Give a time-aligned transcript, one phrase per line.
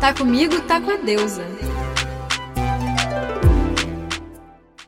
[0.00, 1.42] Tá comigo, tá com a deusa.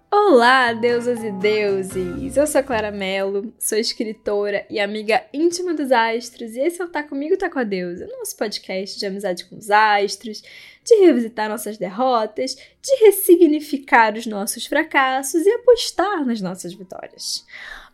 [0.08, 2.37] Olá, deusas e deuses!
[2.37, 6.85] Eu sou a Clara Mello, sou escritora e amiga íntima dos astros, e esse é
[6.85, 10.44] o Tá Comigo, Tá Com a Deusa, nosso podcast de amizade com os astros,
[10.85, 17.45] de revisitar nossas derrotas, de ressignificar os nossos fracassos e apostar nas nossas vitórias.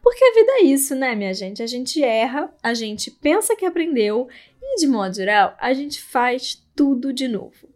[0.03, 1.62] Porque a vida é isso, né, minha gente?
[1.62, 4.29] A gente erra, a gente pensa que aprendeu
[4.67, 7.68] e, de modo geral, a gente faz tudo de novo.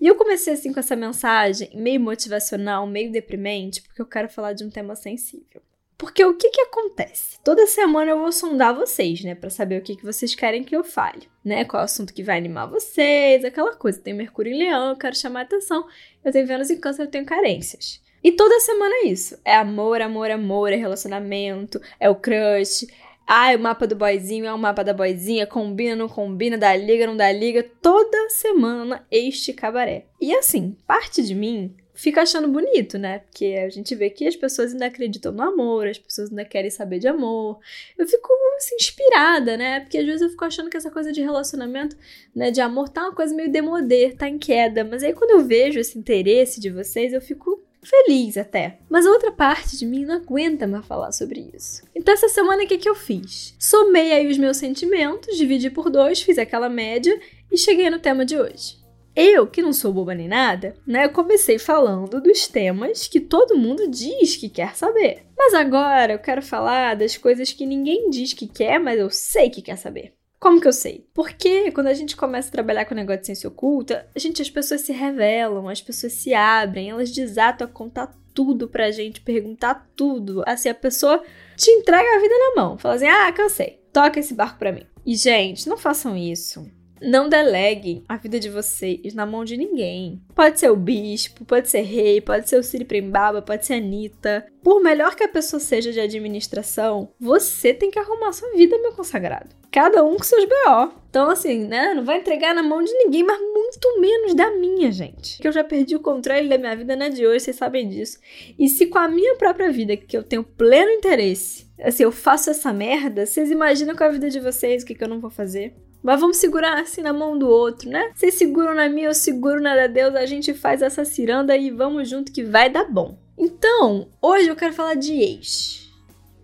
[0.00, 4.52] E eu comecei assim com essa mensagem, meio motivacional, meio deprimente, porque eu quero falar
[4.52, 5.62] de um tema sensível.
[5.96, 7.38] Porque o que que acontece?
[7.44, 10.74] Toda semana eu vou sondar vocês, né, para saber o que que vocês querem que
[10.74, 11.64] eu fale, né?
[11.64, 14.00] Qual é o assunto que vai animar vocês, aquela coisa.
[14.00, 15.86] Tem Mercúrio em Leão, eu quero chamar atenção.
[16.24, 18.02] Eu tenho Vênus em Câncer, eu tenho carências.
[18.24, 19.38] E toda semana é isso.
[19.44, 22.88] É amor, amor, amor, é relacionamento, é o crush,
[23.26, 27.06] ah, o mapa do boyzinho é o mapa da boyzinha, combina, não combina, dá liga,
[27.06, 27.62] não dá liga.
[27.80, 30.06] Toda semana este cabaré.
[30.20, 33.20] E assim, parte de mim fica achando bonito, né?
[33.20, 36.70] Porque a gente vê que as pessoas ainda acreditam no amor, as pessoas ainda querem
[36.70, 37.58] saber de amor.
[37.96, 39.80] Eu fico assim, inspirada, né?
[39.80, 41.96] Porque às vezes eu fico achando que essa coisa de relacionamento,
[42.34, 44.84] né, de amor, tá uma coisa meio demodê, tá em queda.
[44.84, 48.78] Mas aí quando eu vejo esse interesse de vocês, eu fico feliz até.
[48.88, 51.82] Mas outra parte de mim não aguenta mais falar sobre isso.
[51.94, 53.54] Então essa semana o que, que eu fiz?
[53.58, 57.18] Somei aí os meus sentimentos, dividi por dois, fiz aquela média
[57.50, 58.80] e cheguei no tema de hoje.
[59.14, 63.58] Eu, que não sou boba nem nada, né, eu comecei falando dos temas que todo
[63.58, 65.26] mundo diz que quer saber.
[65.36, 69.50] Mas agora eu quero falar das coisas que ninguém diz que quer, mas eu sei
[69.50, 70.14] que quer saber.
[70.42, 71.06] Como que eu sei?
[71.14, 74.42] Porque quando a gente começa a trabalhar com o negócio de ciência oculta, a gente,
[74.42, 79.20] as pessoas se revelam, as pessoas se abrem, elas desatam a contar tudo pra gente,
[79.20, 80.42] perguntar tudo.
[80.44, 81.22] Assim, a pessoa
[81.56, 82.76] te entrega a vida na mão.
[82.76, 84.84] Fala assim: ah, cansei, toca esse barco pra mim.
[85.06, 86.68] E, gente, não façam isso.
[87.02, 90.22] Não deleguem a vida de vocês na mão de ninguém.
[90.34, 93.76] Pode ser o bispo, pode ser rei, pode ser o Siri Prembaba, pode ser a
[93.76, 94.46] Anitta.
[94.62, 98.92] Por melhor que a pessoa seja de administração, você tem que arrumar sua vida, meu
[98.92, 99.50] consagrado.
[99.72, 100.92] Cada um com seus BO.
[101.10, 101.92] Então, assim, né?
[101.94, 105.40] Não vai entregar na mão de ninguém, mas muito menos da minha, gente.
[105.40, 107.88] Que eu já perdi o controle da minha vida, não é de hoje, vocês sabem
[107.88, 108.18] disso.
[108.58, 112.50] E se com a minha própria vida, que eu tenho pleno interesse, assim, eu faço
[112.50, 115.30] essa merda, vocês imaginam com a vida de vocês o que, que eu não vou
[115.30, 115.74] fazer?
[116.02, 118.10] Mas vamos segurar assim na mão do outro, né?
[118.14, 121.70] Vocês seguram na minha, eu seguro na da Deus, a gente faz essa ciranda e
[121.70, 123.16] vamos junto que vai dar bom.
[123.38, 125.92] Então, hoje eu quero falar de ex.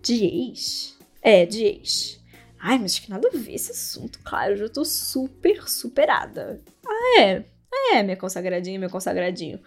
[0.01, 0.97] De ex?
[1.21, 2.19] É, de ex.
[2.57, 6.61] Ai, mas que nada a ver esse assunto, claro, eu já tô super superada.
[6.85, 7.43] Ah, é?
[7.91, 9.59] É, minha consagradinha, meu consagradinho.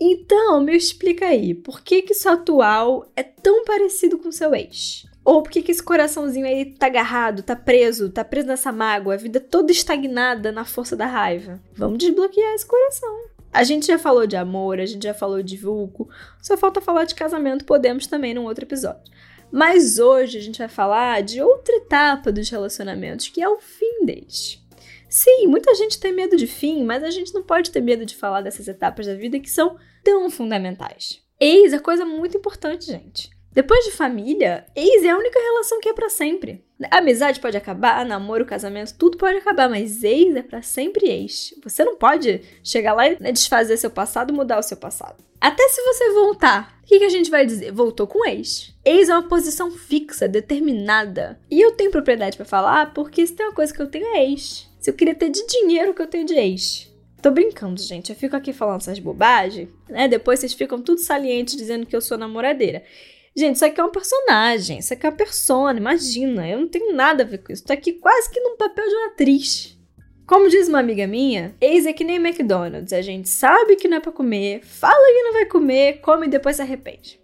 [0.00, 5.06] Então, me explica aí, por que que seu atual é tão parecido com seu ex?
[5.24, 9.14] Ou por que, que esse coraçãozinho aí tá agarrado, tá preso, tá preso nessa mágoa,
[9.14, 11.60] a vida toda estagnada na força da raiva?
[11.74, 13.30] Vamos desbloquear esse coração.
[13.52, 16.08] A gente já falou de amor, a gente já falou de vulco,
[16.40, 19.12] só falta falar de casamento, podemos também num outro episódio.
[19.50, 24.04] Mas hoje a gente vai falar de outra etapa dos relacionamentos, que é o fim
[24.06, 24.64] deles.
[25.08, 28.14] Sim, muita gente tem medo de fim, mas a gente não pode ter medo de
[28.14, 31.20] falar dessas etapas da vida que são tão fundamentais.
[31.40, 33.28] Eis é coisa muito importante, gente.
[33.52, 36.64] Depois de família, ex é a única relação que é para sempre.
[36.88, 41.52] amizade pode acabar, namoro, casamento, tudo pode acabar, mas ex é para sempre ex.
[41.64, 45.16] Você não pode chegar lá e né, desfazer seu passado, mudar o seu passado.
[45.40, 47.72] Até se você voltar, o que, que a gente vai dizer?
[47.72, 48.72] Voltou com ex.
[48.84, 51.40] Ex é uma posição fixa, determinada.
[51.50, 54.26] E eu tenho propriedade para falar porque se tem uma coisa que eu tenho é
[54.26, 54.70] ex.
[54.78, 56.88] Se eu queria ter de dinheiro que eu tenho de ex.
[57.20, 58.10] Tô brincando, gente.
[58.10, 60.08] Eu fico aqui falando essas bobagens, né?
[60.08, 62.82] Depois vocês ficam tudo salientes dizendo que eu sou namoradeira.
[63.40, 66.94] Gente, isso aqui é um personagem, isso aqui é uma persona, imagina, eu não tenho
[66.94, 67.64] nada a ver com isso.
[67.64, 69.78] Tô aqui quase que num papel de uma atriz.
[70.26, 73.96] Como diz uma amiga minha, ex é que nem McDonald's, a gente sabe que não
[73.96, 77.18] é pra comer, fala que não vai comer, come e depois se arrepende.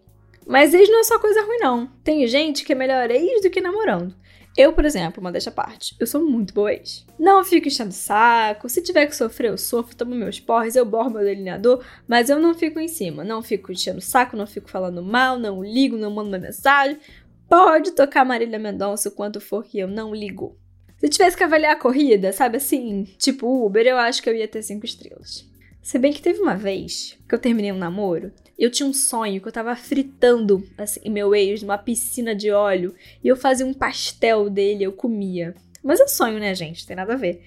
[0.46, 1.86] Mas ex não é só coisa ruim, não.
[2.02, 4.16] Tem gente que é melhor ex do que namorando.
[4.56, 7.04] Eu, por exemplo, uma desta parte, eu sou muito boa ex.
[7.18, 11.10] Não fico enchendo saco, se tiver que sofrer, eu sofro, tomo meus porres, eu borro
[11.10, 15.02] meu delineador, mas eu não fico em cima, não fico enchendo saco, não fico falando
[15.02, 16.98] mal, não ligo, não mando uma mensagem.
[17.46, 20.56] Pode tocar Marília Mendonça quanto for que eu não ligo.
[20.96, 24.48] Se tivesse que avaliar a corrida, sabe assim, tipo Uber, eu acho que eu ia
[24.48, 25.46] ter cinco estrelas.
[25.86, 29.40] Se bem que teve uma vez que eu terminei um namoro, eu tinha um sonho
[29.40, 32.92] que eu tava fritando assim, meu ex numa piscina de óleo
[33.22, 35.54] e eu fazia um pastel dele, eu comia.
[35.84, 36.84] Mas é sonho, né, gente?
[36.84, 37.40] Tem nada a ver.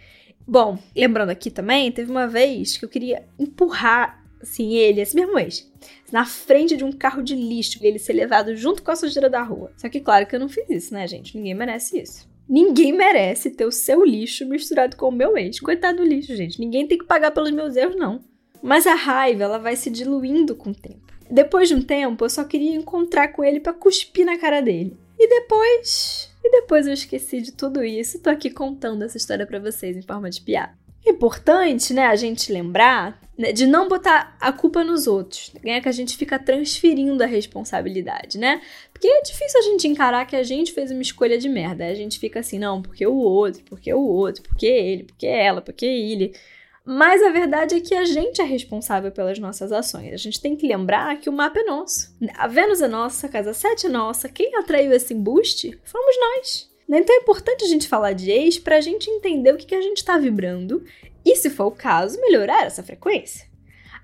[0.47, 5.37] Bom, lembrando aqui também, teve uma vez que eu queria empurrar assim ele, esse mesmo
[5.37, 5.69] ex,
[6.09, 9.43] na frente de um carro de lixo, ele ser levado junto com a sujeira da
[9.43, 9.73] rua.
[9.75, 11.35] Só que claro que eu não fiz isso, né, gente?
[11.35, 12.25] Ninguém merece isso.
[12.47, 15.59] Ninguém merece ter o seu lixo misturado com o meu ex.
[15.59, 16.57] Coitado do lixo, gente.
[16.57, 18.28] Ninguém tem que pagar pelos meus erros, não.
[18.61, 21.13] Mas a raiva, ela vai se diluindo com o tempo.
[21.29, 24.97] Depois de um tempo, eu só queria encontrar com ele para cuspir na cara dele.
[25.17, 26.29] E depois.
[26.43, 29.95] E depois eu esqueci de tudo isso e tô aqui contando essa história para vocês
[29.95, 30.77] em forma de piada.
[31.05, 35.51] Importante, né, a gente lembrar né, de não botar a culpa nos outros.
[35.63, 38.61] É que a gente fica transferindo a responsabilidade, né?
[38.91, 41.85] Porque é difícil a gente encarar que a gente fez uma escolha de merda.
[41.85, 45.61] A gente fica assim, não, porque o outro, porque o outro, porque ele, porque ela,
[45.61, 46.33] porque ele.
[46.91, 50.11] Mas a verdade é que a gente é responsável pelas nossas ações.
[50.11, 52.11] A gente tem que lembrar que o mapa é nosso.
[52.35, 54.27] A Vênus é nossa, a casa 7 é nossa.
[54.27, 56.67] Quem atraiu esse embuste fomos nós.
[56.89, 59.81] Então é importante a gente falar de ex para a gente entender o que, a
[59.83, 60.83] gente está vibrando
[61.23, 63.47] e, se for o caso, melhorar essa frequência.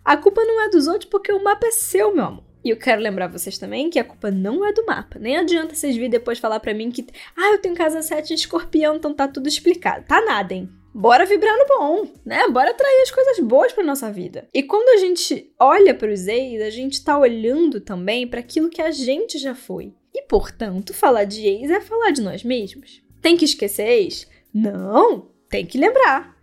[0.04, 2.44] A culpa não é dos outros porque o mapa é seu, meu amor.
[2.64, 5.18] E eu quero lembrar vocês também que a culpa não é do mapa.
[5.18, 7.04] Nem adianta vocês virem depois falar para mim que,
[7.36, 10.06] ah, eu tenho casa 7 de escorpião, então tá tudo explicado.
[10.06, 10.70] Tá nada, hein?
[10.98, 12.48] Bora vibrar no bom, né?
[12.48, 14.48] Bora trazer as coisas boas para nossa vida.
[14.54, 18.70] E quando a gente olha para os ex, a gente tá olhando também para aquilo
[18.70, 19.94] que a gente já foi.
[20.14, 23.04] E, portanto, falar de ex é falar de nós mesmos.
[23.22, 24.26] Tem que esquecer ex?
[24.54, 26.34] Não, tem que lembrar.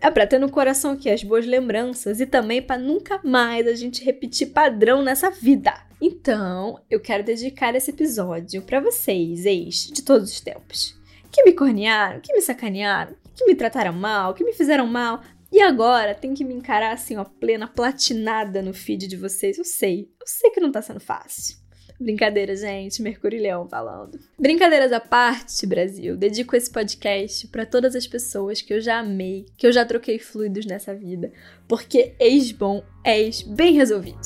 [0.00, 3.74] É para ter no coração aqui as boas lembranças e também para nunca mais a
[3.74, 5.74] gente repetir padrão nessa vida.
[6.00, 10.98] Então, eu quero dedicar esse episódio para vocês, ex de todos os tempos,
[11.30, 15.62] que me cornearam, que me sacanearam, que me trataram mal, que me fizeram mal, e
[15.62, 19.56] agora tem que me encarar assim, ó, plena platinada no feed de vocês.
[19.56, 21.56] Eu sei, eu sei que não tá sendo fácil.
[22.00, 23.02] Brincadeira, gente.
[23.02, 24.20] Mercúrio Leão falando.
[24.38, 26.16] Brincadeiras à parte, Brasil.
[26.16, 30.18] Dedico esse podcast para todas as pessoas que eu já amei, que eu já troquei
[30.18, 31.32] fluidos nessa vida,
[31.66, 34.20] porque ex bom é ex bem resolvido.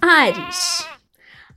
[0.00, 0.86] Ares.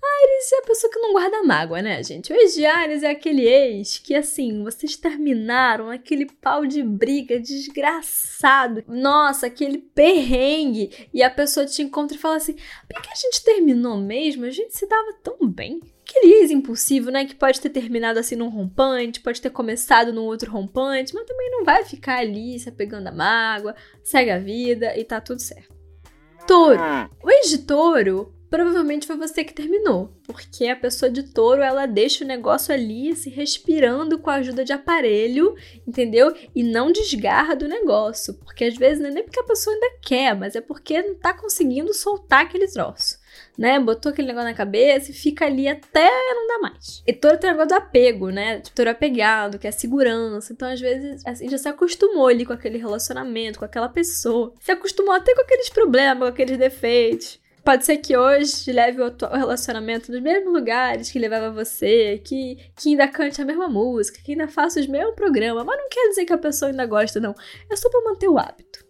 [0.08, 2.32] Ares é a pessoa que não guarda mágoa, né, gente?
[2.32, 7.40] O ex de Ares é aquele ex que, assim, vocês terminaram aquele pau de briga
[7.40, 8.84] desgraçado.
[8.88, 11.10] Nossa, aquele perrengue.
[11.14, 14.46] E a pessoa te encontra e fala assim: por que a gente terminou mesmo?
[14.46, 15.82] A gente se dava tão bem.
[16.10, 17.26] Aquele ex impulsivo, né?
[17.26, 21.52] Que pode ter terminado assim num rompante, pode ter começado num outro rompante, mas também
[21.52, 25.76] não vai ficar ali se apegando a mágoa, segue a vida e tá tudo certo.
[26.48, 26.80] Touro.
[27.22, 31.86] O ex de touro provavelmente foi você que terminou, porque a pessoa de touro ela
[31.86, 35.56] deixa o negócio ali se respirando com a ajuda de aparelho,
[35.86, 36.34] entendeu?
[36.56, 39.98] E não desgarra do negócio, porque às vezes não é nem porque a pessoa ainda
[40.02, 43.18] quer, mas é porque não tá conseguindo soltar aquele troço.
[43.58, 43.80] Né?
[43.80, 47.04] Botou aquele negócio na cabeça e fica ali até não dar mais.
[47.06, 48.60] E touro tem o negócio do apego, né?
[48.60, 50.54] Tipo, touro apegado, que é segurança.
[50.54, 54.54] Então, às vezes, assim, já se acostumou ali com aquele relacionamento, com aquela pessoa.
[54.60, 57.40] Se acostumou até com aqueles problemas, com aqueles defeitos.
[57.68, 62.92] Pode ser que hoje leve o relacionamento nos mesmos lugares que levava você, que, que
[62.92, 66.24] ainda cante a mesma música, que ainda faça os mesmos programas, mas não quer dizer
[66.24, 67.36] que a pessoa ainda gosta, não.
[67.70, 68.86] É só pra manter o hábito.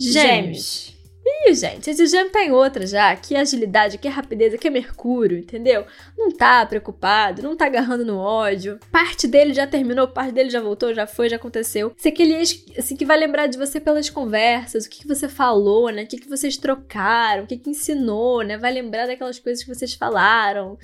[0.00, 0.97] Gêmeos.
[1.46, 3.14] Ih, gente, esse gêmeo tá em outra já.
[3.14, 5.86] Que agilidade, que rapidez, que é Mercúrio, entendeu?
[6.16, 8.78] Não tá preocupado, não tá agarrando no ódio.
[8.90, 11.92] Parte dele já terminou, parte dele já voltou, já foi, já aconteceu.
[11.96, 12.36] Você aquele
[12.76, 16.02] assim, que vai lembrar de você pelas conversas, o que, que você falou, né?
[16.02, 18.58] O que, que vocês trocaram, o que, que ensinou, né?
[18.58, 20.76] Vai lembrar daquelas coisas que vocês falaram,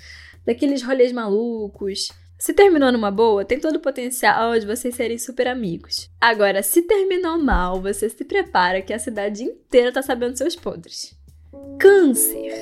[0.46, 2.10] daqueles rolês malucos.
[2.38, 6.10] Se terminou numa boa, tem todo o potencial de vocês serem super amigos.
[6.20, 11.16] Agora, se terminou mal, você se prepara que a cidade inteira tá sabendo seus podres.
[11.78, 12.52] Câncer.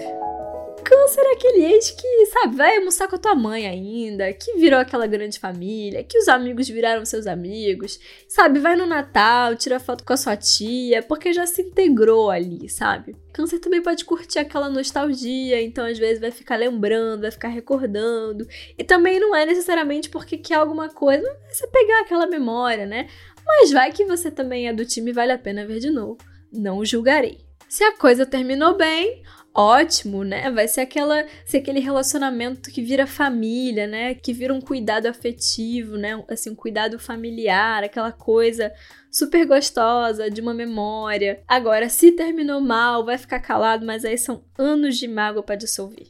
[0.83, 4.79] Câncer é aquele ex que, sabe, vai almoçar com a tua mãe ainda, que virou
[4.79, 7.99] aquela grande família, que os amigos viraram seus amigos,
[8.29, 12.69] sabe, vai no Natal, tira foto com a sua tia, porque já se integrou ali,
[12.69, 13.17] sabe?
[13.33, 18.47] Câncer também pode curtir aquela nostalgia, então às vezes vai ficar lembrando, vai ficar recordando.
[18.77, 22.87] E também não é necessariamente porque quer alguma coisa, não vai você pegar aquela memória,
[22.87, 23.09] né?
[23.47, 26.19] Mas vai que você também é do time e vale a pena ver de novo.
[26.53, 27.39] Não julgarei.
[27.69, 29.23] Se a coisa terminou bem,
[29.55, 30.51] ótimo, né?
[30.51, 34.15] Vai ser aquela ser aquele relacionamento que vira família, né?
[34.15, 36.23] Que vira um cuidado afetivo, né?
[36.29, 38.73] Assim, um cuidado familiar, aquela coisa
[39.11, 41.43] super gostosa de uma memória.
[41.47, 46.07] Agora, se terminou mal, vai ficar calado, mas aí são anos de mágoa para dissolver.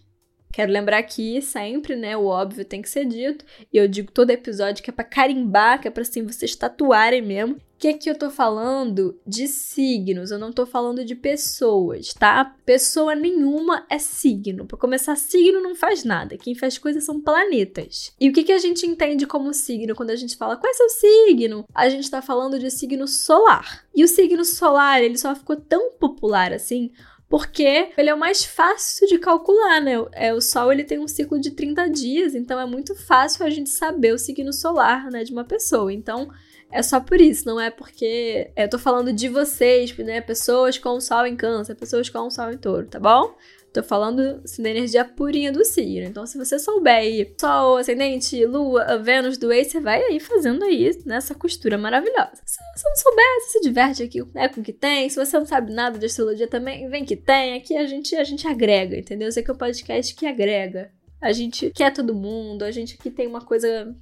[0.53, 4.29] Quero lembrar aqui sempre, né, o óbvio tem que ser dito, e eu digo todo
[4.29, 8.17] episódio que é para carimbar, que é para assim vocês tatuarem mesmo, que aqui eu
[8.17, 12.55] tô falando de signos, eu não tô falando de pessoas, tá?
[12.65, 14.65] Pessoa nenhuma é signo.
[14.67, 16.39] Para começar, signo não faz nada.
[16.39, 18.15] Quem faz coisas são planetas.
[18.21, 20.75] E o que, que a gente entende como signo quando a gente fala qual é
[20.75, 21.65] seu signo?
[21.75, 23.85] A gente tá falando de signo solar.
[23.93, 26.93] E o signo solar, ele só ficou tão popular assim
[27.29, 29.95] porque ele é o mais fácil de calcular, né?
[30.13, 33.51] É, o Sol ele tem um ciclo de 30 dias, então é muito fácil a
[33.51, 35.91] gente saber o signo solar, né, de uma pessoa.
[35.91, 36.29] Então,
[36.73, 40.21] é só por isso, não é porque eu tô falando de vocês, né?
[40.21, 43.37] Pessoas com o sol em câncer, pessoas com o sol em touro, tá bom?
[43.73, 46.07] Tô falando assim, da energia purinha do signo.
[46.07, 50.91] Então, se você souber aí Sol, Ascendente, Lua, Vênus do você vai aí fazendo aí
[51.07, 52.43] nessa costura maravilhosa.
[52.45, 55.09] Se você não souber, se diverte aqui né, com o que tem.
[55.09, 57.55] Se você não sabe nada de astrologia também, vem que tem.
[57.55, 59.29] Aqui a gente, a gente agrega, entendeu?
[59.29, 60.91] Esse aqui é um podcast que agrega.
[61.23, 63.95] A gente quer todo mundo, a gente aqui tem uma coisa.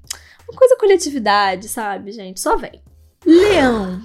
[0.50, 2.41] Uma coisa coletividade, sabe, gente?
[2.41, 2.83] Só vem.
[3.25, 4.03] Leão.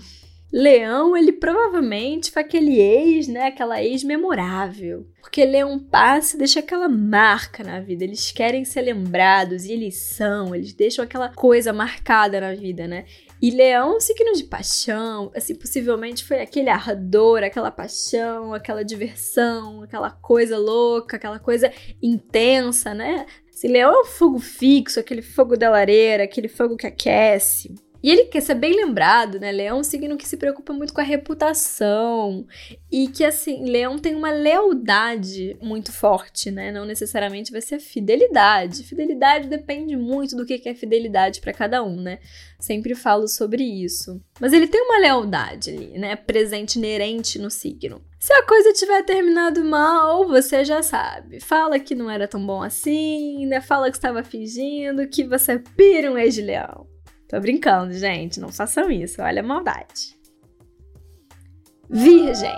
[0.57, 3.47] Leão, ele provavelmente foi aquele ex, né?
[3.47, 5.05] Aquela ex memorável.
[5.19, 8.05] Porque Leão passa e deixa aquela marca na vida.
[8.05, 13.03] Eles querem ser lembrados e eles são, eles deixam aquela coisa marcada na vida, né?
[13.41, 20.09] E Leão signo de paixão, assim, possivelmente foi aquele ardor, aquela paixão, aquela diversão, aquela
[20.09, 21.69] coisa louca, aquela coisa
[22.01, 23.25] intensa, né?
[23.51, 27.75] Se Leão é um fogo fixo, aquele fogo da lareira, aquele fogo que aquece.
[28.05, 29.51] E ele quer ser bem lembrado, né?
[29.51, 32.45] Leão é um signo que se preocupa muito com a reputação
[32.91, 36.71] e que, assim, Leão tem uma lealdade muito forte, né?
[36.71, 38.83] Não necessariamente vai ser fidelidade.
[38.83, 42.19] Fidelidade depende muito do que é fidelidade para cada um, né?
[42.59, 44.21] Sempre falo sobre isso.
[44.39, 46.15] Mas ele tem uma lealdade ali, né?
[46.15, 48.03] Presente, inerente no signo.
[48.19, 51.39] Se a coisa tiver terminado mal, você já sabe.
[51.39, 53.59] Fala que não era tão bom assim, né?
[53.61, 56.93] Fala que estava fingindo, que você pira um ex de leão.
[57.27, 58.39] Tô brincando, gente.
[58.39, 59.21] Não façam isso.
[59.21, 60.15] Olha a maldade.
[61.89, 62.55] Virgem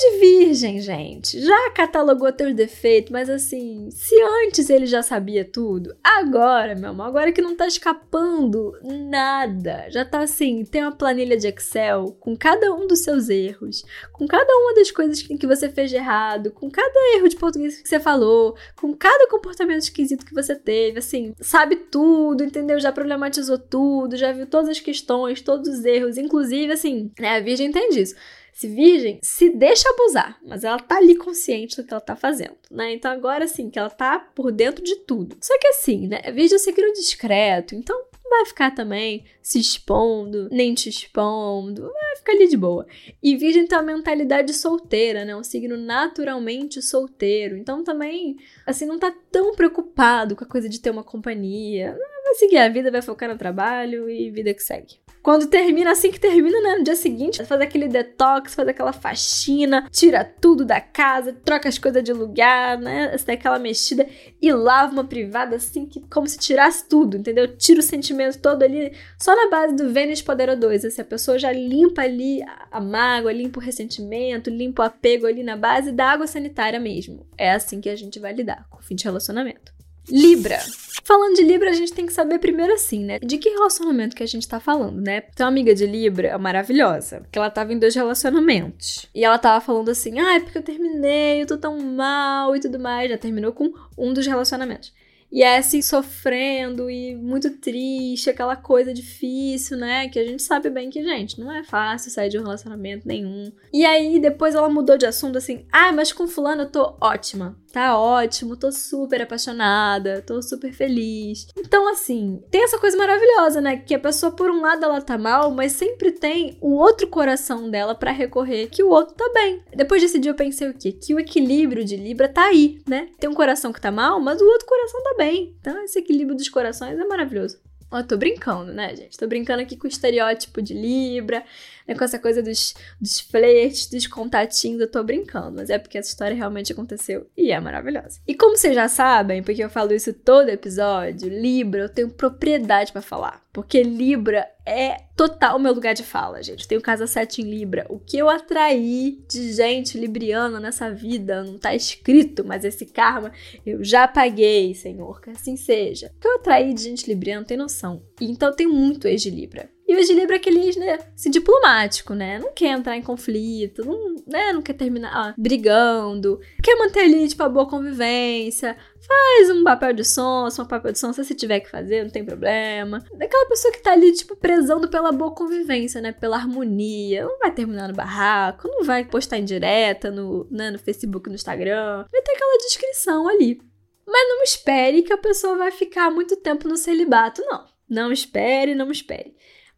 [0.00, 1.40] de virgem, gente.
[1.40, 4.14] Já catalogou teus defeitos, mas assim, se
[4.44, 9.86] antes ele já sabia tudo, agora, meu amor, agora que não tá escapando nada.
[9.90, 14.26] Já tá assim, tem uma planilha de Excel com cada um dos seus erros, com
[14.26, 17.88] cada uma das coisas que você fez de errado, com cada erro de português que
[17.88, 22.78] você falou, com cada comportamento esquisito que você teve, assim, sabe tudo, entendeu?
[22.78, 27.40] Já problematizou tudo, já viu todas as questões, todos os erros, inclusive, assim, né, a
[27.40, 28.14] virgem entende isso
[28.54, 32.56] se virgem se deixa abusar, mas ela tá ali consciente do que ela tá fazendo,
[32.70, 32.94] né?
[32.94, 35.36] Então agora sim, que ela tá por dentro de tudo.
[35.40, 36.22] Só que assim, né?
[36.32, 42.16] Virgem é signo discreto, então não vai ficar também se expondo, nem te expondo, vai
[42.16, 42.86] ficar ali de boa.
[43.20, 45.34] E Virgem tem uma mentalidade solteira, né?
[45.36, 47.56] Um signo naturalmente solteiro.
[47.56, 51.98] Então também, assim, não tá tão preocupado com a coisa de ter uma companhia.
[52.24, 55.03] Vai seguir a vida, vai focar no trabalho e vida que segue.
[55.24, 56.76] Quando termina, assim que termina, né?
[56.76, 61.78] No dia seguinte, faz aquele detox, faz aquela faxina, tira tudo da casa, troca as
[61.78, 63.16] coisas de lugar, né?
[63.26, 64.06] Dá aquela mexida
[64.40, 67.56] e lava uma privada assim, que, como se tirasse tudo, entendeu?
[67.56, 70.84] Tira o sentimento todo ali, só na base do Vênus Poder 2.
[70.84, 75.42] Assim, a pessoa já limpa ali a mágoa, limpa o ressentimento, limpa o apego ali
[75.42, 77.26] na base da água sanitária mesmo.
[77.38, 79.73] É assim que a gente vai lidar com o fim de relacionamento.
[80.08, 80.58] Libra.
[81.04, 83.18] Falando de Libra, a gente tem que saber primeiro assim, né?
[83.18, 85.20] De que relacionamento que a gente tá falando, né?
[85.20, 89.06] Tem uma amiga de Libra maravilhosa, que ela tava em dois relacionamentos.
[89.14, 92.60] E ela tava falando assim: ah, é porque eu terminei, eu tô tão mal e
[92.60, 93.10] tudo mais.
[93.10, 94.92] Já terminou com um dos relacionamentos.
[95.30, 100.08] E é assim, sofrendo e muito triste, aquela coisa difícil, né?
[100.08, 103.50] Que a gente sabe bem que, gente, não é fácil sair de um relacionamento nenhum.
[103.72, 107.58] E aí, depois ela mudou de assunto assim: ah, mas com Fulano eu tô ótima
[107.74, 111.48] tá ótimo, tô super apaixonada, tô super feliz.
[111.58, 113.78] Então, assim, tem essa coisa maravilhosa, né?
[113.78, 117.68] Que a pessoa, por um lado, ela tá mal, mas sempre tem o outro coração
[117.68, 119.60] dela para recorrer, que o outro tá bem.
[119.74, 120.92] Depois desse dia eu pensei o quê?
[120.92, 123.08] Que o equilíbrio de Libra tá aí, né?
[123.18, 125.56] Tem um coração que tá mal, mas o outro coração tá bem.
[125.60, 127.58] Então, esse equilíbrio dos corações é maravilhoso.
[127.90, 129.18] Ó, tô brincando, né, gente?
[129.18, 131.44] Tô brincando aqui com o estereótipo de Libra,
[131.86, 135.98] né, com essa coisa dos, dos flertes, dos contatinhos, eu tô brincando, mas é porque
[135.98, 138.20] essa história realmente aconteceu e é maravilhosa.
[138.26, 142.92] E como vocês já sabem, porque eu falo isso todo episódio, Libra, eu tenho propriedade
[142.92, 143.44] para falar.
[143.52, 146.66] Porque Libra é total meu lugar de fala, gente.
[146.66, 147.86] Tenho casa 7 em Libra.
[147.88, 153.30] O que eu atraí de gente libriana nessa vida não tá escrito, mas esse karma
[153.64, 156.10] eu já paguei, Senhor, que assim seja.
[156.16, 158.02] O que eu atraí de gente libriana não tem noção.
[158.20, 159.70] Então eu tenho muito ex de Libra.
[159.86, 162.38] E o Libra é aquele, né, assim, diplomático, né?
[162.38, 167.28] Não quer entrar em conflito, não, né, não quer terminar ah, brigando, quer manter ali,
[167.28, 168.76] tipo, a boa convivência,
[169.06, 172.24] faz um papel de sonsa, um papel de sonsa se tiver que fazer, não tem
[172.24, 173.04] problema.
[173.14, 177.50] Daquela pessoa que tá ali, tipo, prezando pela boa convivência, né, pela harmonia, não vai
[177.50, 182.22] terminar no barraco, não vai postar em direta no, né, no Facebook, no Instagram, vai
[182.22, 183.60] ter aquela descrição ali.
[184.06, 187.66] Mas não espere que a pessoa vai ficar muito tempo no celibato, não.
[187.86, 189.34] Não espere, não espere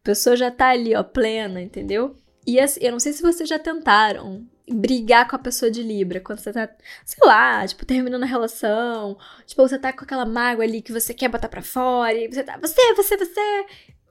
[0.07, 2.15] pessoa já tá ali, ó, plena, entendeu?
[2.45, 6.21] E assim, eu não sei se vocês já tentaram brigar com a pessoa de Libra,
[6.21, 6.69] quando você tá,
[7.05, 11.13] sei lá, tipo, terminando a relação, tipo, você tá com aquela mágoa ali que você
[11.13, 13.65] quer botar pra fora, e você tá, você, você, você,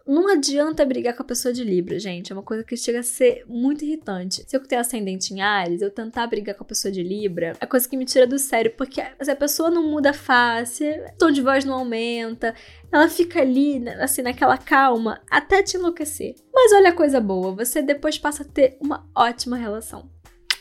[0.06, 2.32] não adianta brigar com a pessoa de Libra, gente.
[2.32, 4.44] É uma coisa que chega a ser muito irritante.
[4.46, 7.66] Se eu tenho ascendente em Ares, eu tentar brigar com a pessoa de Libra, é
[7.66, 11.30] coisa que me tira do sério, porque se a pessoa não muda fácil, o tom
[11.30, 12.54] de voz não aumenta,
[12.92, 16.36] ela fica ali, né, assim, naquela calma, até te enlouquecer.
[16.54, 20.08] Mas olha a coisa boa, você depois passa a ter uma ótima relação.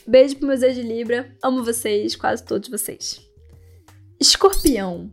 [0.07, 3.21] Beijo pro meus ex de Libra, amo vocês, quase todos vocês.
[4.19, 5.11] Escorpião.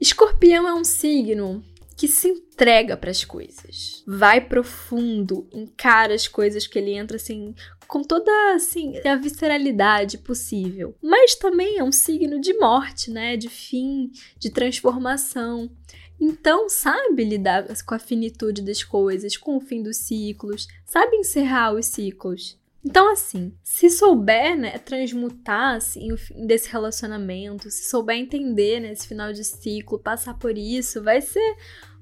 [0.00, 1.64] Escorpião é um signo
[2.00, 4.02] que se entrega para as coisas.
[4.06, 7.54] Vai profundo, encara as coisas que ele entra assim
[7.86, 10.94] com toda assim a visceralidade possível.
[11.02, 13.36] Mas também é um signo de morte, né?
[13.36, 15.70] De fim, de transformação.
[16.18, 21.74] Então, sabe lidar com a finitude das coisas, com o fim dos ciclos, sabe encerrar
[21.74, 22.58] os ciclos.
[22.82, 28.92] Então, assim, se souber, né, transmutar, assim, o fim desse relacionamento, se souber entender, né,
[28.92, 31.56] esse final de ciclo, passar por isso, vai ser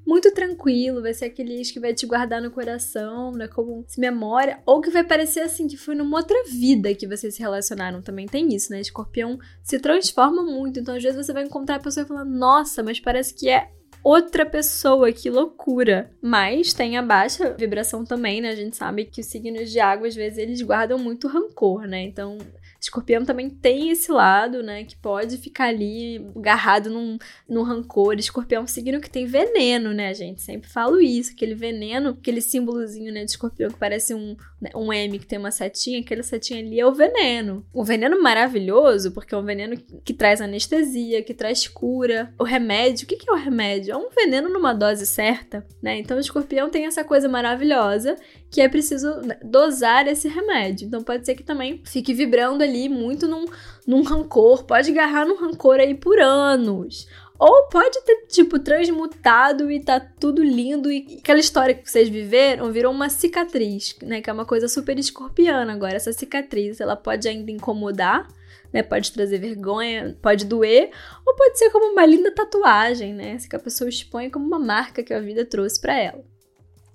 [0.09, 4.81] muito tranquilo, vai ser aquele que vai te guardar no coração, né, como memória, ou
[4.81, 8.55] que vai parecer assim que foi numa outra vida que vocês se relacionaram, também tem
[8.55, 8.81] isso, né?
[8.81, 12.83] Escorpião se transforma muito, então às vezes você vai encontrar a pessoa e falar: "Nossa,
[12.83, 13.69] mas parece que é
[14.03, 16.11] outra pessoa, que loucura.
[16.23, 18.51] Mas tem a baixa vibração também, né?
[18.51, 22.03] A gente sabe que os signos de água, às vezes, eles guardam muito rancor, né?
[22.03, 22.39] Então,
[22.81, 24.85] Escorpião também tem esse lado, né?
[24.85, 27.19] Que pode ficar ali agarrado num,
[27.49, 28.15] num rancor.
[28.15, 30.41] Escorpião é um signo que tem veneno, né, gente?
[30.41, 31.33] Sempre falo isso.
[31.33, 34.37] Aquele veneno, aquele símbolozinho, né, de escorpião que parece um,
[34.75, 36.01] um M que tem uma setinha.
[36.01, 37.65] Aquela setinha ali é o veneno.
[37.73, 42.33] O veneno maravilhoso, porque é um veneno que traz anestesia, que traz cura.
[42.39, 43.93] O remédio, o que, que é o remédio?
[43.93, 45.99] É um veneno numa dose certa, né?
[45.99, 48.17] Então o escorpião tem essa coisa maravilhosa
[48.51, 50.87] que é preciso né, dosar esse remédio.
[50.87, 53.45] Então pode ser que também fique vibrando ali muito num,
[53.87, 57.07] num rancor, pode agarrar num rancor aí por anos.
[57.39, 62.73] Ou pode ter, tipo, transmutado e tá tudo lindo e aquela história que vocês viveram
[62.73, 64.21] virou uma cicatriz, né?
[64.21, 65.95] Que é uma coisa super escorpiana agora.
[65.95, 68.27] Essa cicatriz, ela pode ainda incomodar,
[68.73, 68.83] né?
[68.83, 70.91] Pode trazer vergonha, pode doer,
[71.25, 73.37] ou pode ser como uma linda tatuagem, né?
[73.49, 76.25] Que a pessoa expõe como uma marca que a vida trouxe para ela.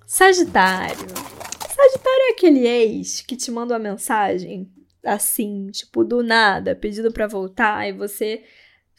[0.05, 1.07] Sagitário.
[1.73, 4.69] Sagitário é aquele ex que te manda uma mensagem
[5.05, 8.43] assim, tipo, do nada, pedindo para voltar, e você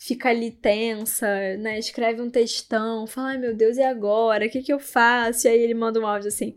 [0.05, 1.27] fica ali tensa,
[1.59, 1.79] né?
[1.79, 4.47] Escreve um textão, fala, ai meu Deus, e agora?
[4.47, 5.47] O que, que eu faço?
[5.47, 6.57] E aí ele manda um áudio assim: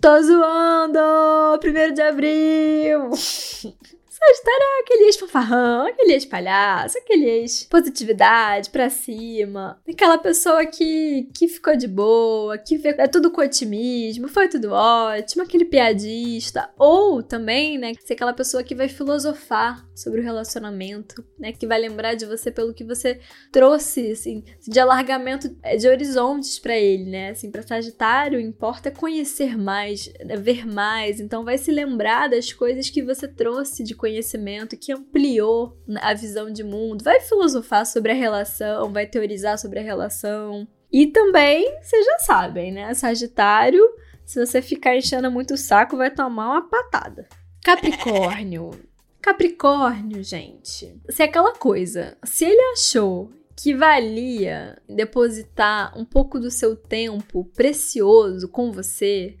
[0.00, 1.58] Tô zoando!
[1.60, 3.10] Primeiro de abril!
[4.18, 9.80] Sagitário é aquele ex-fanfarrão, aquele ex-palhaço, aquele ex-positividade pra cima.
[9.88, 14.72] Aquela pessoa que, que ficou de boa, que vê é tudo com otimismo, foi tudo
[14.72, 16.68] ótimo, aquele piadista.
[16.76, 21.78] Ou também, né, ser aquela pessoa que vai filosofar sobre o relacionamento, né, que vai
[21.78, 23.20] lembrar de você pelo que você
[23.52, 27.30] trouxe, assim, de alargamento é, de horizontes para ele, né?
[27.30, 31.20] Assim, para Sagitário, importa conhecer mais, né, ver mais.
[31.20, 36.14] Então vai se lembrar das coisas que você trouxe de conhecimento conhecimento que ampliou a
[36.14, 40.66] visão de mundo, vai filosofar sobre a relação, vai teorizar sobre a relação.
[40.90, 42.94] E também, vocês já sabem, né?
[42.94, 43.82] Sagitário,
[44.24, 47.28] se você ficar enchendo muito o saco, vai tomar uma patada.
[47.62, 48.70] Capricórnio.
[49.20, 50.98] Capricórnio, gente.
[51.10, 57.44] Se é aquela coisa, se ele achou que valia depositar um pouco do seu tempo
[57.54, 59.36] precioso com você,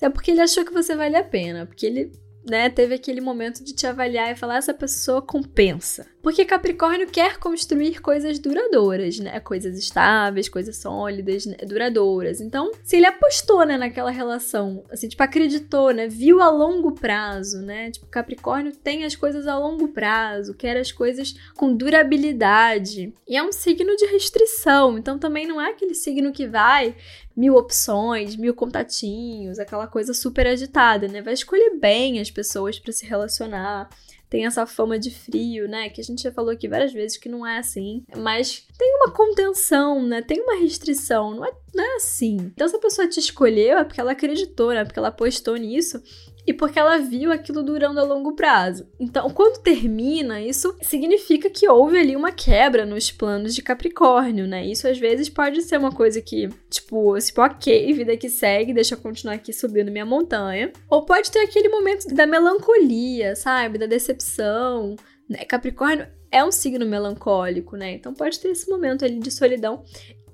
[0.00, 2.12] é porque ele achou que você vale a pena, porque ele
[2.44, 6.06] né, teve aquele momento de te avaliar e falar essa pessoa compensa.
[6.28, 9.40] Porque Capricórnio quer construir coisas duradouras, né?
[9.40, 11.56] Coisas estáveis, coisas sólidas, né?
[11.66, 12.42] duradouras.
[12.42, 16.06] Então, se ele apostou, né, naquela relação, assim, tipo, acreditou, né?
[16.06, 17.90] Viu a longo prazo, né?
[17.90, 23.10] Tipo, Capricórnio tem as coisas a longo prazo, quer as coisas com durabilidade.
[23.26, 26.94] E é um signo de restrição, então também não é aquele signo que vai
[27.34, 31.22] mil opções, mil contatinhos, aquela coisa super agitada, né?
[31.22, 33.88] Vai escolher bem as pessoas para se relacionar.
[34.28, 35.88] Tem essa fama de frio, né?
[35.88, 38.04] Que a gente já falou aqui várias vezes que não é assim.
[38.16, 40.20] Mas tem uma contenção, né?
[40.20, 41.34] Tem uma restrição.
[41.34, 42.36] Não é, não é assim.
[42.54, 44.84] Então, se a pessoa te escolheu, é porque ela acreditou, né?
[44.84, 46.02] Porque ela apostou nisso
[46.48, 48.88] e porque ela viu aquilo durando a longo prazo.
[48.98, 54.66] Então, quando termina, isso significa que houve ali uma quebra nos planos de Capricórnio, né?
[54.66, 58.94] Isso às vezes pode ser uma coisa que, tipo, tipo, ok, vida que segue, deixa
[58.94, 60.72] eu continuar aqui subindo minha montanha.
[60.88, 63.76] Ou pode ter aquele momento da melancolia, sabe?
[63.76, 64.96] Da decepção.
[65.28, 65.44] Né?
[65.44, 67.92] Capricórnio é um signo melancólico, né?
[67.92, 69.84] Então pode ter esse momento ali de solidão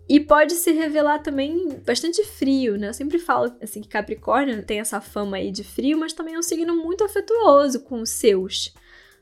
[0.08, 2.88] E pode se revelar também bastante frio, né?
[2.88, 6.38] Eu sempre falo assim que Capricórnio tem essa fama aí de frio, mas também é
[6.38, 8.74] um signo muito afetuoso com os seus.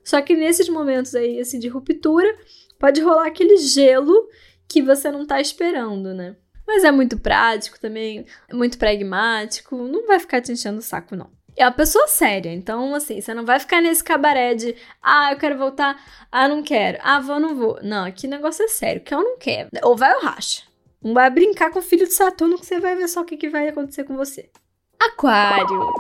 [0.03, 2.37] Só que nesses momentos aí assim de ruptura,
[2.79, 4.29] pode rolar aquele gelo
[4.69, 6.35] que você não tá esperando, né?
[6.67, 11.15] Mas é muito prático também, é muito pragmático, não vai ficar te enchendo o saco
[11.15, 11.31] não.
[11.55, 15.39] É uma pessoa séria, então assim, você não vai ficar nesse cabaré de ah, eu
[15.39, 16.01] quero voltar,
[16.33, 17.79] ah, não quero, ah, vou, não vou.
[17.83, 19.69] Não, aqui negócio é sério, que eu não quero.
[19.83, 20.72] Ou vai ou racha.
[21.03, 23.37] Não vai brincar com o filho de Saturno que você vai ver só o que,
[23.37, 24.51] que vai acontecer com você.
[24.99, 25.93] Aquário.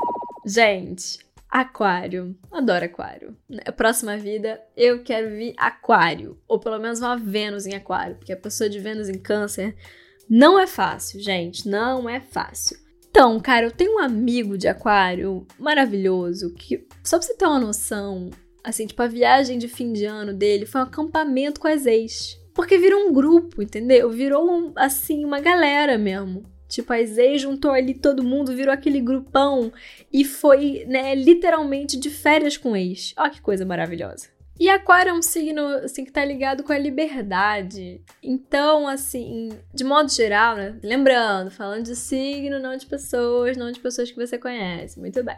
[0.46, 1.18] Gente,
[1.52, 2.36] Aquário.
[2.50, 3.36] Adoro Aquário.
[3.48, 6.38] Na próxima vida, eu quero vir Aquário.
[6.48, 8.16] Ou pelo menos uma Vênus em Aquário.
[8.16, 9.76] Porque a pessoa de Vênus em Câncer
[10.28, 11.68] não é fácil, gente.
[11.68, 12.78] Não é fácil.
[13.10, 17.60] Então, cara, eu tenho um amigo de Aquário maravilhoso que, só pra você ter uma
[17.60, 18.30] noção,
[18.64, 22.40] assim, tipo, a viagem de fim de ano dele foi um acampamento com as ex.
[22.54, 24.10] Porque virou um grupo, entendeu?
[24.10, 26.44] Virou, um, assim, uma galera mesmo.
[26.68, 29.70] Tipo, a Zay juntou ali todo mundo, virou aquele grupão
[30.10, 33.12] e foi, né, literalmente de férias com ex.
[33.18, 34.28] Olha que coisa maravilhosa.
[34.58, 38.00] E Aquário é um signo, assim, que tá ligado com a liberdade.
[38.22, 40.78] Então, assim, de modo geral, né?
[40.82, 45.00] Lembrando, falando de signo, não de pessoas, não de pessoas que você conhece.
[45.00, 45.36] Muito bem.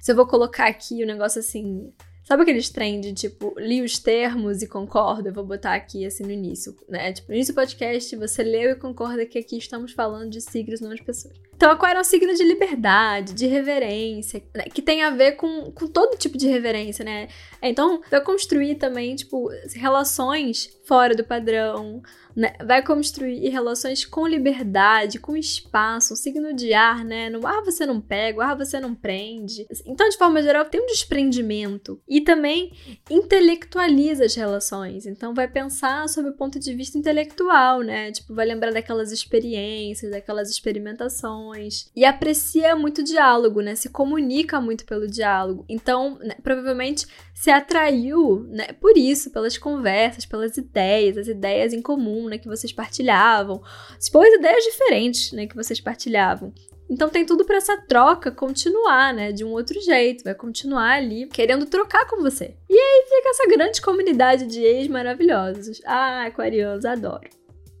[0.00, 1.92] Se eu vou colocar aqui o um negócio assim,
[2.24, 5.28] Sabe aqueles trend, tipo, li os termos e concordo?
[5.28, 7.12] Eu vou botar aqui assim no início, né?
[7.12, 10.80] Tipo, no início do podcast, você leu e concorda que aqui estamos falando de signos,
[10.80, 11.34] não de pessoas.
[11.56, 14.64] Então, Aquário é um signo de liberdade, de reverência, né?
[14.64, 17.28] que tem a ver com, com todo tipo de reverência, né?
[17.62, 22.02] Então, vai construir também, tipo, relações fora do padrão,
[22.36, 22.54] né?
[22.64, 27.30] Vai construir relações com liberdade, com espaço, um signo de ar, né?
[27.30, 29.66] No ar você não pega, o ar você não prende.
[29.86, 32.00] Então, de forma geral, tem um desprendimento.
[32.08, 32.72] E também
[33.08, 35.06] intelectualiza as relações.
[35.06, 38.10] Então, vai pensar sobre o ponto de vista intelectual, né?
[38.10, 41.53] Tipo, vai lembrar daquelas experiências, daquelas experimentações.
[41.94, 43.74] E aprecia muito diálogo, né?
[43.74, 45.64] Se comunica muito pelo diálogo.
[45.68, 51.82] Então, né, provavelmente se atraiu, né, por isso, pelas conversas, pelas ideias, as ideias em
[51.82, 53.62] comum, né, que vocês partilhavam,
[53.98, 56.52] expôs ideias diferentes, né, que vocês partilhavam.
[56.88, 61.26] Então tem tudo para essa troca continuar, né, de um outro jeito, vai continuar ali
[61.26, 62.56] querendo trocar com você.
[62.68, 65.80] E aí fica essa grande comunidade de ex maravilhosos.
[65.84, 67.28] Ah, aquarianos, adoro.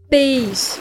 [0.08, 0.80] Peixe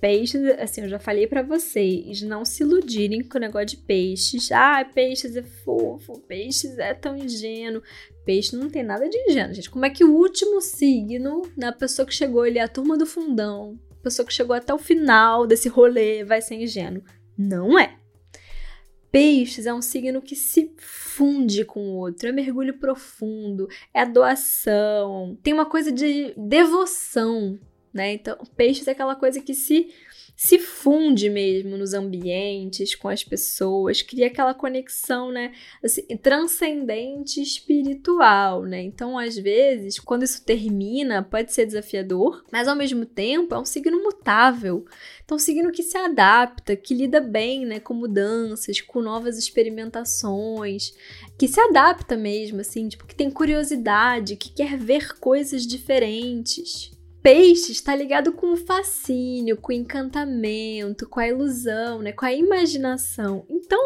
[0.00, 4.50] peixes, assim, eu já falei para vocês, não se iludirem com o negócio de peixes.
[4.52, 7.82] Ah, peixes é fofo, peixes é tão ingênuo.
[8.24, 9.70] Peixe não tem nada de ingênuo, gente.
[9.70, 13.78] Como é que o último signo, na pessoa que chegou ali, a turma do fundão,
[13.90, 17.02] a pessoa que chegou até o final desse rolê, vai ser ingênuo?
[17.36, 17.96] Não é.
[19.10, 25.36] Peixes é um signo que se funde com o outro, é mergulho profundo, é doação,
[25.42, 27.58] tem uma coisa de devoção
[27.92, 28.14] né?
[28.14, 29.88] Então, peixes é aquela coisa que se
[30.40, 35.52] se funde mesmo nos ambientes, com as pessoas, cria aquela conexão, né,
[35.84, 38.80] assim, transcendente espiritual, né?
[38.80, 43.66] Então, às vezes, quando isso termina, pode ser desafiador, mas ao mesmo tempo é um
[43.66, 44.86] signo mutável.
[45.22, 50.94] Então, um signo que se adapta, que lida bem, né, com mudanças, com novas experimentações,
[51.38, 56.98] que se adapta mesmo, assim, tipo, que tem curiosidade, que quer ver coisas diferentes.
[57.22, 62.12] Peixe está ligado com o fascínio, com o encantamento, com a ilusão, né?
[62.12, 63.44] Com a imaginação.
[63.48, 63.78] Então,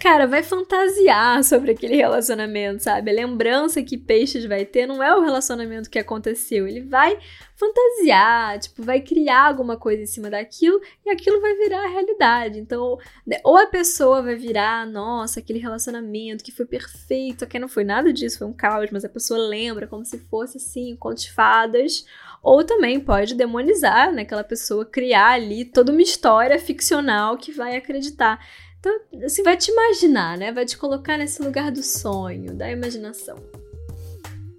[0.00, 3.10] cara, vai fantasiar sobre aquele relacionamento, sabe?
[3.10, 6.68] A lembrança que Peixes vai ter não é o relacionamento que aconteceu.
[6.68, 7.18] Ele vai
[7.56, 12.60] fantasiar, tipo, vai criar alguma coisa em cima daquilo e aquilo vai virar a realidade.
[12.60, 17.68] Então, né, ou a pessoa vai virar, nossa, aquele relacionamento que foi perfeito, que não
[17.68, 21.26] foi nada disso, foi um caos, mas a pessoa lembra como se fosse assim, contos
[21.26, 22.04] fadas
[22.42, 27.76] ou também pode demonizar né, aquela pessoa, criar ali toda uma história ficcional que vai
[27.76, 28.38] acreditar.
[28.78, 30.52] Então, assim, vai te imaginar, né?
[30.52, 33.36] Vai te colocar nesse lugar do sonho, da imaginação.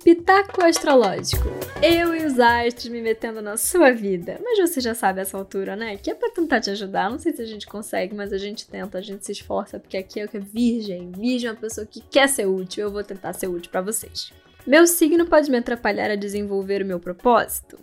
[0.04, 1.50] Pitaco astrológico.
[1.82, 4.40] Eu e os astros me metendo na sua vida.
[4.42, 5.98] Mas você já sabe essa altura, né?
[5.98, 7.10] Que é pra tentar te ajudar.
[7.10, 9.98] Não sei se a gente consegue, mas a gente tenta, a gente se esforça, porque
[9.98, 11.12] aqui é o que é virgem.
[11.12, 12.86] Virgem é uma pessoa que quer ser útil.
[12.86, 14.32] Eu vou tentar ser útil para vocês.
[14.68, 17.80] Meu signo pode me atrapalhar a desenvolver o meu propósito?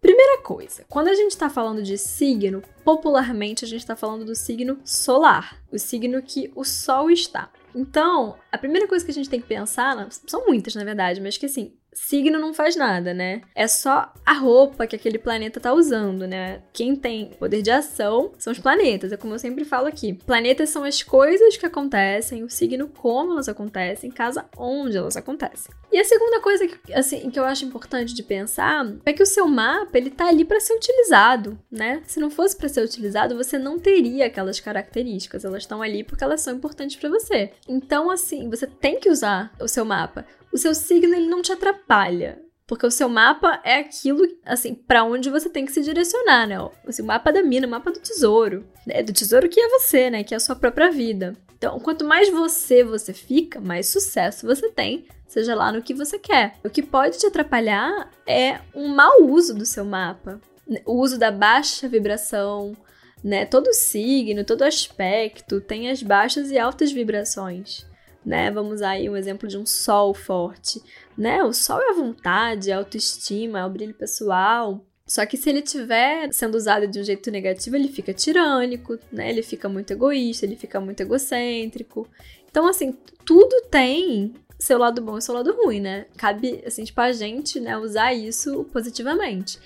[0.00, 4.34] Primeira coisa, quando a gente está falando de signo, popularmente a gente está falando do
[4.34, 7.48] signo solar, o signo que o Sol está.
[7.72, 11.38] Então, a primeira coisa que a gente tem que pensar, são muitas na verdade, mas
[11.38, 11.72] que assim,
[12.06, 13.42] signo não faz nada, né?
[13.54, 16.62] É só a roupa que aquele planeta tá usando, né?
[16.72, 20.14] Quem tem poder de ação são os planetas, é como eu sempre falo aqui.
[20.14, 25.74] Planetas são as coisas que acontecem, o signo como elas acontecem, casa onde elas acontecem.
[25.90, 29.26] E a segunda coisa que, assim, que eu acho importante de pensar é que o
[29.26, 32.02] seu mapa, ele tá ali para ser utilizado, né?
[32.06, 35.44] Se não fosse para ser utilizado, você não teria aquelas características.
[35.44, 37.52] Elas estão ali porque elas são importantes para você.
[37.66, 40.26] Então, assim, você tem que usar o seu mapa.
[40.52, 42.42] O seu signo, ele não te atrapalha.
[42.68, 46.56] Porque o seu mapa é aquilo, assim, para onde você tem que se direcionar, né?
[46.86, 48.66] Assim, o mapa da mina, o mapa do tesouro.
[48.86, 50.22] É do tesouro que é você, né?
[50.22, 51.34] Que é a sua própria vida.
[51.56, 56.18] Então, quanto mais você você fica, mais sucesso você tem, seja lá no que você
[56.18, 56.56] quer.
[56.62, 60.38] O que pode te atrapalhar é um mau uso do seu mapa.
[60.84, 62.76] O uso da baixa vibração,
[63.24, 63.46] né?
[63.46, 67.88] Todo signo, todo aspecto tem as baixas e altas vibrações
[68.24, 68.50] né?
[68.50, 70.82] Vamos usar aí um exemplo de um sol forte,
[71.16, 71.42] né?
[71.44, 74.84] O sol é a vontade, a autoestima, é o brilho pessoal.
[75.06, 79.30] Só que se ele estiver sendo usado de um jeito negativo, ele fica tirânico, né?
[79.30, 82.06] Ele fica muito egoísta, ele fica muito egocêntrico.
[82.50, 82.92] Então, assim,
[83.24, 86.06] tudo tem seu lado bom e seu lado ruim, né?
[86.16, 89.58] Cabe, assim, tipo, a gente, né, usar isso positivamente.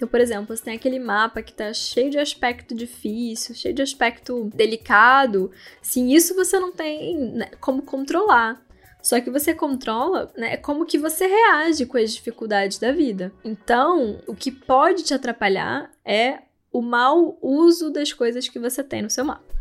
[0.00, 3.82] Então, por exemplo, você tem aquele mapa que tá cheio de aspecto difícil, cheio de
[3.82, 5.52] aspecto delicado.
[5.82, 8.64] Sim, isso você não tem né, como controlar.
[9.02, 13.30] Só que você controla, né, como que você reage com as dificuldades da vida.
[13.44, 16.38] Então, o que pode te atrapalhar é
[16.72, 19.54] o mau uso das coisas que você tem no seu mapa.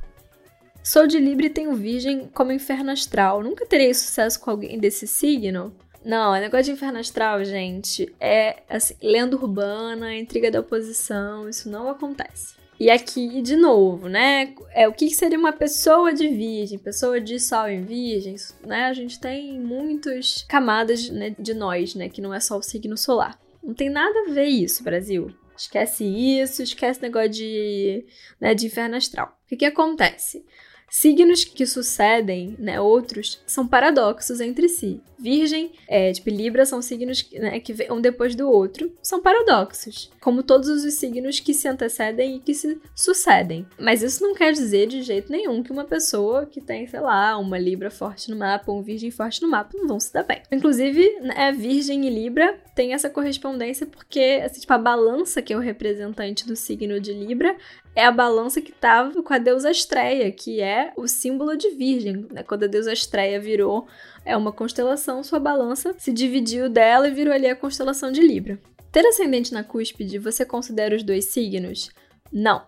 [0.82, 3.44] Sou de Libra e tenho Virgem como inferno astral.
[3.44, 5.76] Nunca terei sucesso com alguém desse signo?
[6.04, 11.70] Não, é negócio de inferno astral, gente, é assim, lenda urbana, intriga da oposição, isso
[11.70, 12.60] não acontece.
[12.80, 14.54] E aqui, de novo, né?
[14.72, 18.36] É o que seria uma pessoa de virgem, pessoa de sol em virgem,
[18.66, 18.86] né?
[18.86, 22.08] A gente tem muitas camadas né, de nós, né?
[22.08, 23.38] Que não é só o signo solar.
[23.62, 25.30] Não tem nada a ver isso, Brasil.
[25.58, 28.06] Esquece isso, esquece negócio de,
[28.40, 29.38] né, de inferno astral.
[29.44, 30.46] O que, que acontece?
[30.90, 35.02] Signos que sucedem, né, outros, são paradoxos entre si.
[35.20, 40.42] Virgem, é, tipo, Libra são signos né, que um depois do outro, são paradoxos, como
[40.42, 43.68] todos os signos que se antecedem e que se sucedem.
[43.78, 47.38] Mas isso não quer dizer de jeito nenhum que uma pessoa que tem, sei lá,
[47.38, 50.42] uma Libra forte no mapa, um Virgem forte no mapa, não vão se dar bem.
[50.50, 55.58] Inclusive, né, Virgem e Libra têm essa correspondência porque, assim, tipo, a balança, que é
[55.58, 57.58] o representante do signo de Libra,
[57.96, 62.26] é a balança que estava com a deusa Estreia, que é o símbolo de Virgem.
[62.32, 62.44] Né?
[62.44, 63.88] Quando a deusa Estreia virou
[64.26, 68.60] é uma constelação, sua balança se dividiu dela e virou ali a constelação de Libra.
[68.92, 71.90] Ter ascendente na cúspide, você considera os dois signos?
[72.32, 72.64] Não.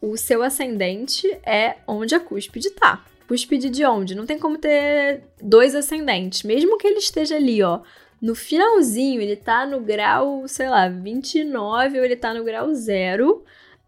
[0.00, 3.04] O seu ascendente é onde a cúspide tá.
[3.26, 4.14] Cúspide de onde?
[4.14, 7.80] Não tem como ter dois ascendentes, mesmo que ele esteja ali, ó.
[8.20, 13.44] No finalzinho, ele tá no grau, sei lá, 29 ou ele tá no grau zero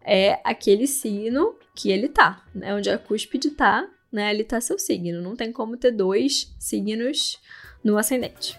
[0.09, 2.73] é aquele signo que ele tá, né?
[2.73, 4.29] Onde a cúspide tá, né?
[4.29, 5.21] Ali tá seu signo.
[5.21, 7.39] Não tem como ter dois signos
[7.83, 8.57] no ascendente.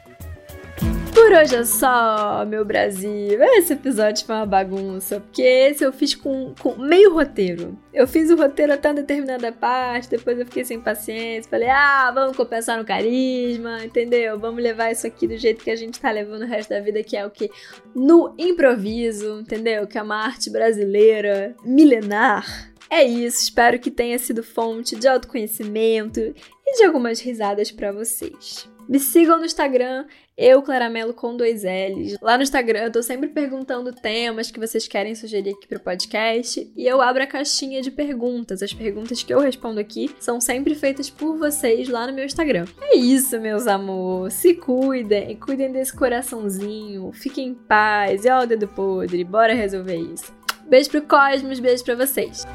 [1.20, 3.42] Por hoje é só, meu Brasil.
[3.42, 7.78] Esse episódio foi uma bagunça, porque esse eu fiz com, com meio roteiro.
[7.92, 11.50] Eu fiz o roteiro até uma determinada parte, depois eu fiquei sem paciência.
[11.50, 14.38] Falei, ah, vamos compensar no carisma, entendeu?
[14.38, 17.02] Vamos levar isso aqui do jeito que a gente tá levando o resto da vida,
[17.02, 17.50] que é o que?
[17.94, 19.87] No improviso, entendeu?
[19.87, 22.72] Que é uma arte brasileira milenar.
[22.88, 28.70] É isso, espero que tenha sido fonte de autoconhecimento e de algumas risadas para vocês.
[28.90, 30.04] Me sigam no Instagram,
[30.40, 32.16] eu, Claramelo, com dois L's.
[32.22, 36.72] Lá no Instagram eu tô sempre perguntando temas que vocês querem sugerir aqui pro podcast
[36.74, 38.62] e eu abro a caixinha de perguntas.
[38.62, 42.64] As perguntas que eu respondo aqui são sempre feitas por vocês lá no meu Instagram.
[42.81, 44.33] É isso, meus amores.
[44.33, 49.96] Se cuidem, cuidem desse coraçãozinho, fiquem em paz e ó o dedo podre, bora resolver
[49.96, 50.33] isso.
[50.66, 52.46] Beijo pro Cosmos, beijo pra vocês.